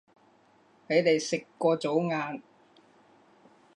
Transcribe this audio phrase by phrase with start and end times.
[0.87, 2.41] 你哋食過早吂